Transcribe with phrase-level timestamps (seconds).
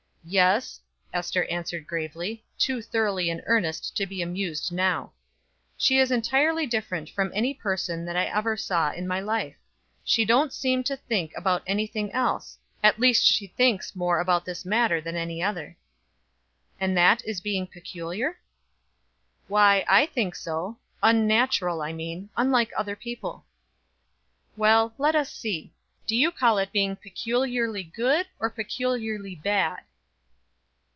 [0.23, 0.79] "Yes,"
[1.11, 5.13] Ester answered gravely, too thoroughly in earnest to be amused now;
[5.77, 9.55] "she is entirely different from any person that I ever saw in my life.
[10.03, 14.45] She don't seem to think about any thing else at least she thinks more about
[14.45, 15.75] this matter than any other."
[16.79, 18.37] "And that is being peculiar?"
[19.47, 23.43] "Why I think so unnatural, I mean unlike other people."
[24.55, 25.73] "Well, let us see.
[26.05, 29.79] Do you call it being peculiarly good or peculiarly bad?"